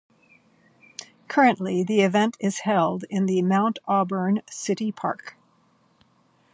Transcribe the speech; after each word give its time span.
Currently 1.27 1.83
the 1.83 2.01
event 2.01 2.35
is 2.39 2.61
held 2.61 3.05
in 3.11 3.27
the 3.27 3.43
Mount 3.43 3.77
Auburn 3.87 4.41
city 4.49 4.91
park. 4.91 5.37